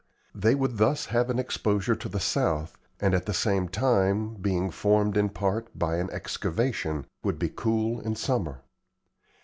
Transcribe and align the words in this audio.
They 0.33 0.55
would 0.55 0.77
thus 0.79 1.05
have 1.13 1.29
an 1.29 1.37
exposure 1.37 1.93
to 1.95 2.09
the 2.09 2.19
south, 2.19 2.75
and 2.99 3.13
at 3.13 3.27
the 3.27 3.35
same 3.35 3.67
time, 3.69 4.33
being 4.33 4.71
formed 4.71 5.15
in 5.15 5.29
part 5.29 5.77
by 5.77 5.97
an 5.97 6.09
excavation, 6.09 7.05
would 7.23 7.37
be 7.37 7.49
cool 7.49 7.99
in 7.99 8.15
summer. 8.15 8.61